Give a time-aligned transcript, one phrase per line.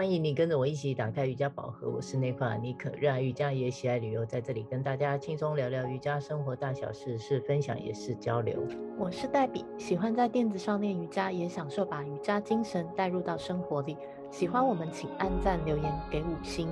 [0.00, 8.66] 欢迎你跟着我一起打开瑜伽宝盒，我是内克阿尼克，热爱瑜伽也喜爱旅游，在这里跟大家轻松聊聊瑜伽生活大小事，是分享也是交流。
[8.98, 13.94] 我是黛比，喜欢在垫子上练瑜伽，也享受把瑜伽精神带入到生活里。
[14.30, 16.66] 喜欢我们，请按赞留言给五星。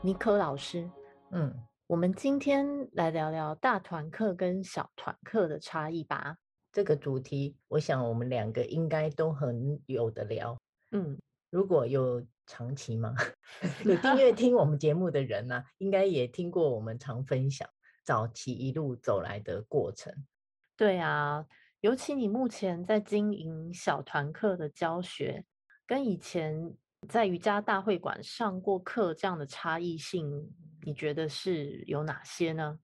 [0.00, 0.90] 尼可老师，
[1.32, 1.54] 嗯，
[1.88, 6.38] 我们今天来聊聊大团课跟小团课的差异吧。
[6.72, 10.56] 这个主题，我想我们两个应该都很有的聊。
[10.92, 11.18] 嗯。
[11.50, 13.14] 如果有长期吗？
[13.84, 17.68] 有订阅 听我们节目的人呢、啊，应该也听过我们常分享
[18.04, 20.12] 早期一路走来的过程。
[20.76, 21.44] 对啊，
[21.80, 25.44] 尤其你目前在经营小团课的教学，
[25.86, 26.74] 跟以前
[27.08, 32.78] 在瑜伽大会馆上过课这样的差异性，你觉得是有哪些呢？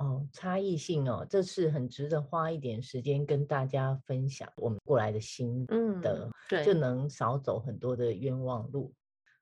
[0.00, 5.66] 哦，差异性哦，这是很值得花一点时间跟大家分享我们过来的心
[6.00, 8.92] 得，嗯，对，就能少走很多的冤枉路。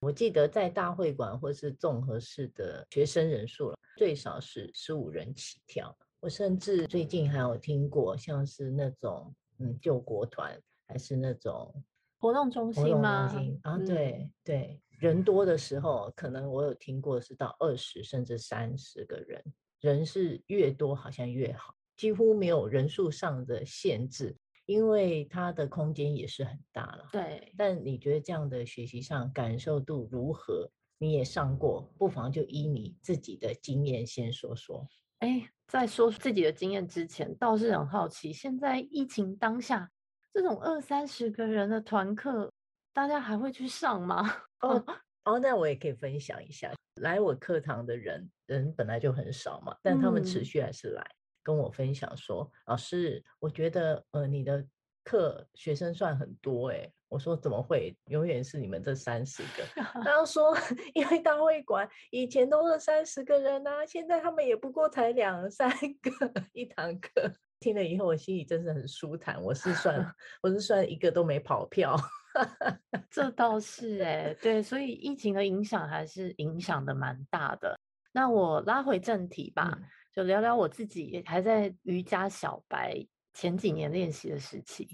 [0.01, 5.97] 我记得在大会馆或是综合式的学生人数了，最少是十五人起跳。
[6.19, 11.73] 我甚至最近还有听过，像是那种嗯救国团，还是那种
[12.19, 13.29] 活动中心吗？
[13.29, 19.41] 中心啊，对、嗯、对，人多的时候，可能我有听过是到二十甚至三十个人。
[19.81, 27.09] 人是越多好像越好，几乎没有人数上的限制，因为它的空间也是很大了。
[27.13, 30.71] 对，但你觉得这样的学习上感受度如何？
[31.01, 34.85] 你也上过，不妨就依你自己的经验先说说。
[35.21, 39.89] 哎，在说自己的经验之前，倒是很好奇，现在疫情当下，
[40.33, 42.53] 这种二三十个人的团课，
[42.93, 44.25] 大家还会去上吗？
[44.61, 44.85] 哦
[45.29, 46.73] 哦，那我也可以分享一下。
[47.03, 54.67] 来我课堂的人，人本来就很少嘛，但他们持续还是来、嗯、跟我分享说：“老师，我觉得呃你的
[55.05, 57.95] 课学生算很多哎。”我说：“怎么会？
[58.07, 59.65] 永远是你们这三十个。”
[60.03, 60.57] 他说
[60.95, 69.43] ：“因为大会馆以前都是三十个人啊，现在他们也不过才两三个一堂课。”听了以后，我心里真是很舒坦。
[69.43, 71.97] 我是算，我是算一个都没跑票。
[73.11, 77.79] 这倒是哎、欸，对，所以疫情的影响还是影响的蛮大的。
[78.13, 84.89] 那我拉回正题吧，嗯、就聊聊我自己还在瑜伽小白前几年练习的时期，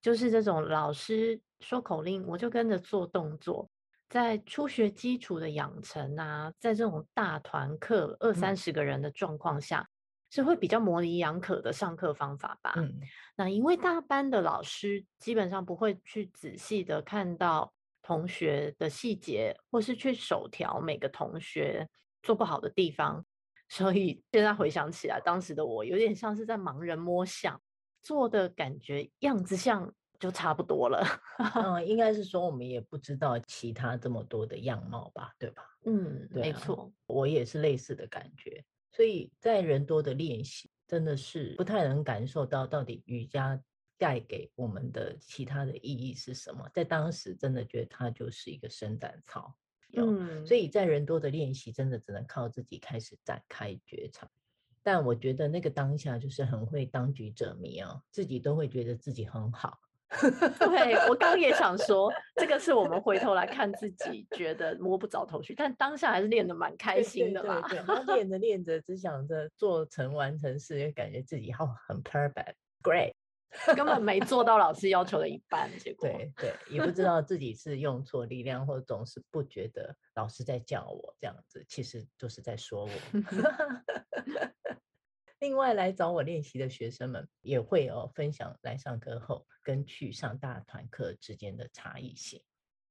[0.00, 3.68] 就是这种老师说口令，我就跟着做动作，
[4.08, 9.80] 在初学基础的养成啊，在这种大团课二三十个人的状况下。
[9.80, 9.88] 嗯
[10.30, 12.72] 是会比较模棱两可的上课方法吧？
[12.76, 13.00] 嗯，
[13.36, 21.88] 那因为大班的老师基本上不会去仔细的看到同学的细节，或是去手调每个同学
[22.22, 23.24] 做不好的地方，
[23.68, 27.60] 所以现在回想起来，当时的我有点像是在盲人摸象，
[28.00, 31.04] 做的感觉样子像就差不多了。
[31.56, 35.64] 嗯，应该是说我们也不知道其他这么多的样貌吧，对吧？
[35.86, 38.64] 嗯，对啊，没错，我也是类似的感觉。
[38.90, 43.62] 所以在人多的练习，真的是不太能感受到到底瑜伽
[43.96, 46.68] 带给我们的其他的意义是什么。
[46.74, 49.54] 在当时，真的觉得它就是一个伸展操。
[49.92, 54.30] 嗯，所以在人多的练习，真的只能靠自己开始展开觉察。
[54.82, 59.78] 但我觉得那个当下就是很会当局者迷啊，自己都会觉得自己很好。
[60.58, 67.60] 对，我刚也想说，这个是我们回头来看自己觉得摸不着头绪，但当下还是练的蛮开心的嘛。
[67.68, 73.12] 对，对，对，对，练着练着，只想着做成完成事，就感觉自己好很 perfect，great，
[73.76, 82.90] 根本没做到老师要求的一半，结 果对对，也不知道自己是用错力量，或者总是不觉得老师在叫我这样子，其实就是在说我。
[85.40, 92.40] 另外来找我练习的学生们也会哦分享来上课后跟去上大团课之间的差异性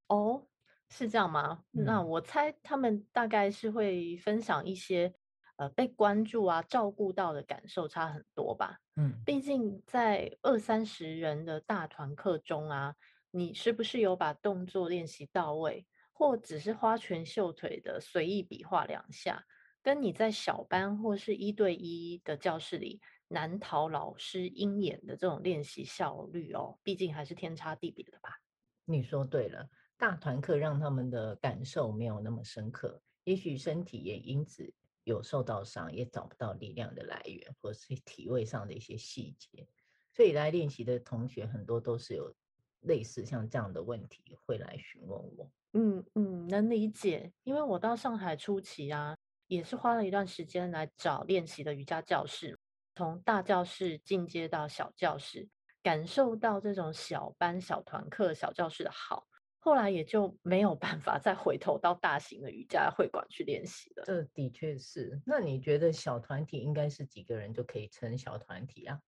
[0.08, 0.44] 哦，
[0.88, 1.62] 是这样吗？
[1.72, 5.14] 嗯、那我猜他们大概是会分享一些
[5.56, 8.78] 呃被关注啊、照顾到的感受差很多吧。
[8.96, 12.96] 嗯，毕竟在二三十人的大团课中啊，
[13.30, 19.44] 你是不是有把动作练习到位，或只是花拳绣腿的随意比划两下？
[19.82, 28.40] 跟你在小班或是一对一的教室里难逃老师鹰眼的这种练习效率哦，毕竟还是天差地别的吧。
[28.84, 34.72] 你说对了，大团课让他们的感受没有那么深刻，也许身体也因此
[35.04, 39.66] 有受到伤，也找不到力量的来源，或是体位上的一些细节。
[40.12, 42.34] 所以来练习的同学很多都是有
[42.80, 45.50] 类似像这样的问题会来询问我。
[45.72, 49.16] 嗯嗯，能理解，因为我到上海初期啊。
[49.50, 52.56] 也是花了一段时间来找练习的瑜伽教室，
[52.94, 55.48] 从大教室进阶到小教室，
[55.82, 59.26] 感受到这种小班、小团课、小教室的好，
[59.58, 64.04] 后来也就没有办法再回头到大型的瑜伽会馆去练习了。
[64.06, 65.20] 这的确是。
[65.26, 69.00] 那你觉得小团体应该是几个人就可以成小团体啊？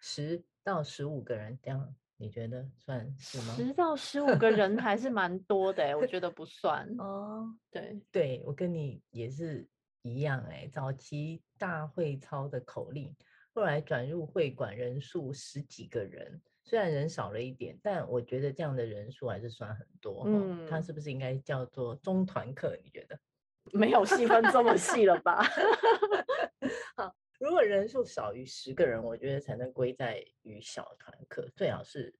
[0.00, 3.54] 十到十五个人这样，你觉得算是吗？
[3.54, 6.88] 十到十五个人还是蛮多的，我觉得不算。
[6.98, 9.68] 哦，对对，我跟你也是
[10.02, 10.68] 一样哎。
[10.72, 13.14] 早期大会操的口令，
[13.52, 16.40] 后来转入会馆，人数十几个人。
[16.62, 20.24] 虽然人少了一点，但我觉得这样的人数还是算很多。
[20.26, 22.78] 嗯，他是不是应该叫做中团课？
[22.84, 23.18] 你觉得？
[23.72, 25.42] 没有细分这么细了吧？
[26.96, 32.14] 好，如果人数少于十个人，我觉得才能归在于小团课，最好是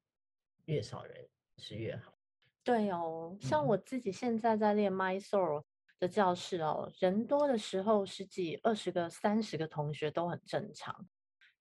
[0.66, 2.12] 越少人是越好。
[2.62, 5.64] 对哦，像我自己现在在练 Mysore
[6.00, 11.06] 的教室哦，人多的时候十几、二十个、三十个同学都很正常。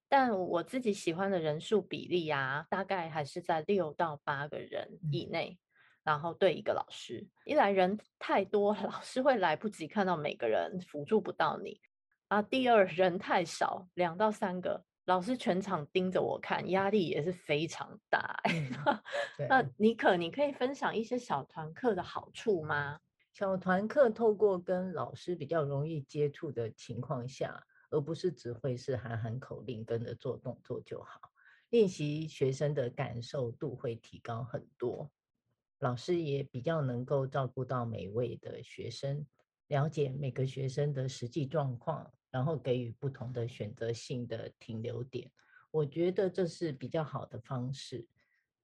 [0.07, 5.61] 但我自己喜欢的人数比例啊，大概还是在六到八个人以内，嗯、
[6.03, 7.27] 然后对一个老师。
[7.45, 11.79] 一来人太多，老师会来不及看到每个人，辅助不到你
[12.29, 12.41] 啊。
[12.41, 18.41] 第二，人太少，两到三个老师全场盯着我看，压力也是非常大。
[18.45, 18.99] 嗯、
[19.47, 22.99] 那妮可，你可以分享一些小团课的好处吗？
[23.39, 27.65] 小团课透过跟老师比较容易接触的情况下。
[27.89, 31.21] 而不是只会是喊喊口令，跟着做动作就好。
[31.69, 35.09] 练习学生的感受度会提高很多，
[35.79, 39.25] 老师也比较能够照顾到每位的学生，
[39.67, 45.31] 了解每个学生的实际状况，然后给予不同的选择性的停留点。
[45.71, 48.05] 我觉得这是比较好的方式。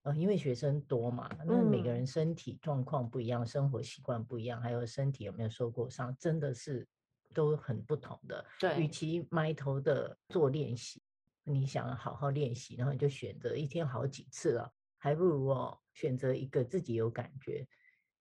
[0.05, 6.87] 呃，因为学生多嘛，那每个人身体状况不一样，生活习惯不一样，还有身体有没有受过伤，真的是。
[7.33, 11.01] 都很不同的，对，与其埋头的做练习，
[11.43, 17.67] 你想好好练习，然后你就选择一天好几次了，还不如哦选择一个自己有感觉，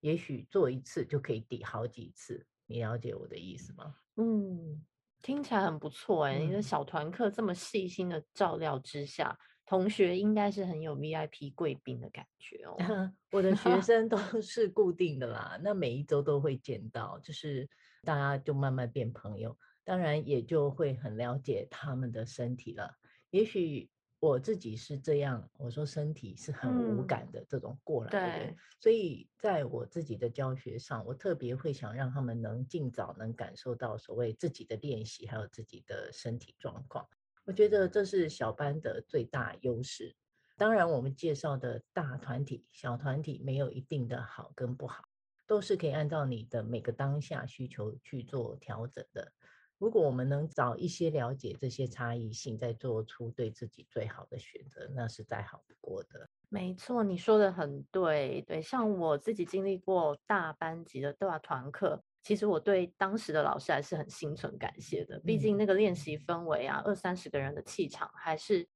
[0.01, 2.45] 也许做一次就可以抵好几次。
[2.67, 3.95] 你了解我的意思吗？
[4.17, 4.85] 嗯，
[5.23, 12.77] 听起来很不错哎，你的小团课这么细心的照料之下，同学应该是很有 VIP 贵宾的感觉哦。
[13.33, 17.69] 我的学 生都 是固定的啦，那每一周都会见到，就是。
[18.07, 22.95] 大家就慢慢变朋友，当然也就会很了解他们的身体了。
[23.31, 23.91] 也许
[24.21, 37.09] 我自己是这样，我说身体是很无感的这种过来的人，所以在我自己的教学上，我特别会想让他们能尽早能感受到所谓自己的练习，还有自己的身体状况。
[37.45, 40.15] 我觉得这是小班的最大优势。
[40.57, 45.05] 当然，我们介绍的大团体、小团体没有一定的好跟不好。
[45.47, 49.31] 都是可以按照你的每个当下需求去做调整的。
[49.77, 56.27] 如果我们能早一些了解这些差异性，再做出对自己最好的选择，那是再好不过的。
[56.49, 58.41] 没错，你说的很对。
[58.47, 65.21] 对，像我自己经历过大班级的大团课，其实我对当时的老师还是很心存感谢的。
[65.21, 68.69] 毕竟那个练习氛围啊，二三十个人的气场还是。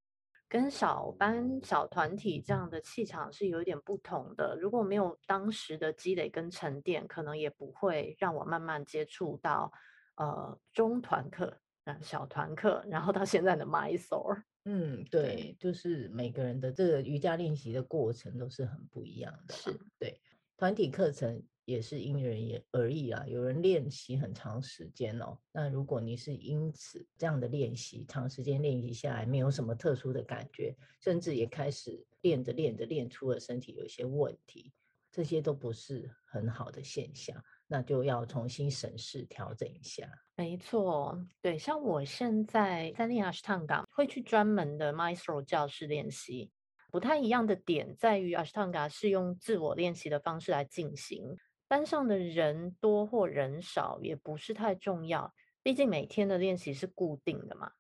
[0.51, 4.57] 跟小班、小团体这样的气场是有一点不同的。
[4.59, 9.71] 如果没有当时的积累跟沉淀，可能也不会让我慢慢接触到
[10.17, 11.55] 呃中团课、
[12.01, 14.43] 小团课，然后到现在的 Mysore。
[14.65, 19.53] 嗯，对，就是每个人的这个瑜伽练习的过程都是很不一样的。
[19.53, 20.19] 是，对，
[20.57, 21.43] 团体课程。
[21.69, 25.39] 也是因人也而异啊，有人练习很长时间哦。
[25.53, 34.73] 那如果你是因此这样的练习，长时间练习下来没有什么特殊的感觉，甚至也开始练着练着练出了身体有一些问题，
[35.13, 40.11] 这些都不是很好的现象，那就要重新审视调整一下。
[40.37, 46.51] 没错，对，像我现在在练 Ashtanga，会去专门的 Mysore 教室练习，
[46.91, 51.37] 不太一样的点在于 Ashtanga 是用自我练习的方式来进行。
[51.69, 55.33] 班上的人多或人少也不是太重要，
[55.63, 57.71] 毕竟每天的练习是固定的嘛。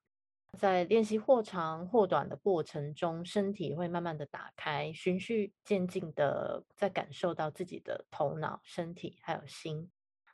[0.57, 9.90] 在练习或长或短的过程中，身体会慢慢的打开，循序渐进的在感受到自己的头脑、身体还有心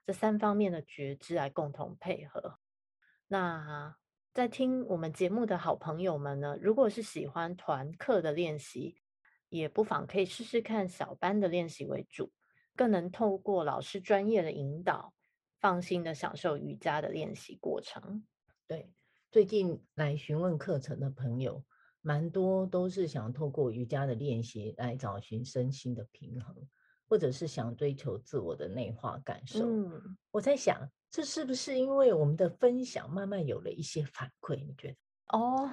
[0.07, 2.59] 这三方面的觉知来共同配合。
[3.29, 3.97] 那
[4.33, 8.97] 在听我们节目的好朋友们呢，如果是喜欢团课的练习，
[9.49, 12.33] 也不妨可以试试看小班的练习为主。
[12.77, 15.13] 更能透过老师专业的引导，
[15.61, 18.25] 放心的享受瑜伽的练习过程。
[18.67, 18.91] 对，
[19.31, 21.65] 最近来询问课程的朋友，
[22.01, 26.57] 蛮多都是想透过瑜伽的练习来找寻身心的平衡，
[27.09, 29.65] 或者是想追求自我的内化感受。
[29.65, 34.57] 嗯，我在想，这是不是因为我们的分享慢慢有了一些反馈？
[34.57, 34.97] 你觉得？
[35.39, 35.71] 哦，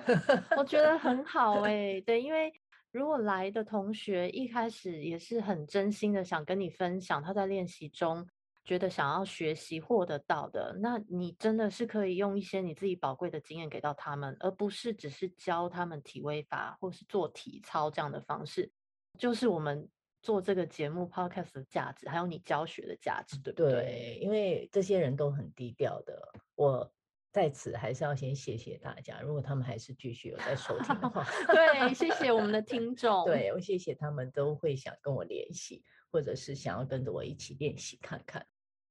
[0.55, 2.53] 我觉得很好哎，对，因为。
[2.91, 8.27] 如果来的同学一开始也是很真心的想跟你分享他在练习中
[8.63, 18.71] 觉得想要学习获得到的，那你真的是可以用一些你自己宝贵的经验给到他们，而不是只是教他们体位法或是做体操这样的方式，
[19.17, 19.89] 就是我们。
[20.23, 23.71] 做这个节目 podcast 的价值，还有你教学的价值，对不对？
[23.71, 26.93] 对，因为这些人都很低调的，我
[27.31, 29.21] 在此还是要先谢谢大家。
[29.21, 33.25] 如果他们还是继续有在收听的话， 对，谢谢我们的听 众。
[33.25, 38.45] 对，我谢谢他们都会想跟我联系，或者是想要跟着我一起练习看看。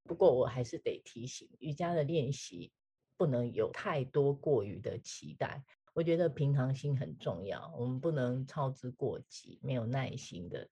[0.05, 2.73] 不过我还是得提醒，瑜伽的练习
[3.17, 5.63] 不能有太多过于的期待。
[5.93, 10.67] 我觉得平常心很重要，我们不能操之过急，没有耐心的。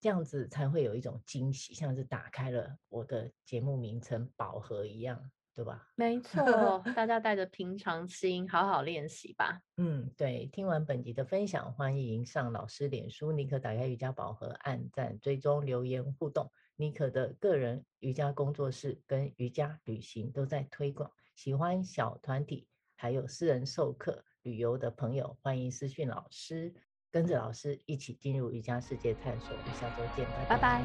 [0.00, 5.88] 这样子才会有一种惊喜，像是打开了我的节目名称“宝盒”一样，对吧？
[5.96, 9.60] 没错，大家带着平常心，好好练习吧。
[9.76, 10.46] 嗯，对。
[10.52, 16.48] 听完本集的分享，欢迎上老师脸书，妮可打开瑜伽宝盒，按赞、追踪、留言互动。
[16.76, 26.72] 妮可的个人瑜伽工作室跟瑜伽旅行都在推广，喜欢小团体还有私人授课旅游的朋友，欢迎私讯老师。
[27.10, 30.56] 跟着老师一起进入瑜伽世界探索，我们下周见，拜拜。
[30.56, 30.80] 拜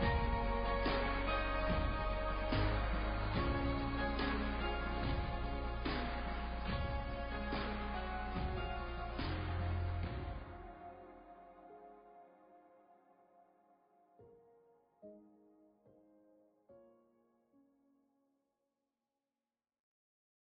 [0.00, 0.33] 拜。